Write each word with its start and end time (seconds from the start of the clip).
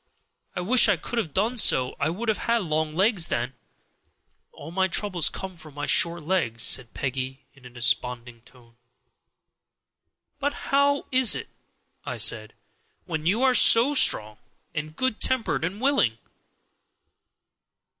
I 0.55 0.61
wish 0.61 0.89
I 0.89 0.97
could 0.97 1.19
have 1.19 1.31
done 1.31 1.57
so; 1.59 1.95
I 1.99 2.09
would 2.09 2.27
have 2.27 2.39
had 2.49 2.63
long 2.63 2.95
legs 2.95 3.27
then. 3.27 3.53
All 4.51 4.71
my 4.71 4.87
troubles 4.87 5.29
come 5.29 5.55
from 5.55 5.75
my 5.75 5.85
short 5.85 6.23
legs," 6.23 6.63
said 6.63 6.95
Peggy, 6.95 7.45
in 7.53 7.65
a 7.67 7.69
desponding 7.69 8.41
tone. 8.41 8.77
"But 10.39 10.53
how 10.73 11.05
is 11.11 11.35
it," 11.35 11.49
I 12.03 12.17
said, 12.17 12.55
"when 13.05 13.27
you 13.27 13.43
are 13.43 13.53
so 13.53 13.93
strong 13.93 14.37
and 14.73 14.95
good 14.95 15.19
tempered 15.21 15.63
and 15.63 15.79
willing?" 15.79 16.17